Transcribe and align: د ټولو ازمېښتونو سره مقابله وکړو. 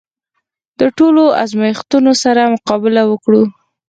د 0.79 0.81
ټولو 0.97 1.23
ازمېښتونو 1.43 2.11
سره 2.23 2.51
مقابله 2.55 3.03
وکړو. 3.07 3.41